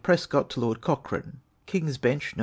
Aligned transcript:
PRESCOTT 0.03 0.49
TO 0.49 0.59
LORD 0.61 0.81
COCHRANE. 0.81 1.41
King's 1.67 1.99
Bench, 1.99 2.35
Nov. 2.35 2.39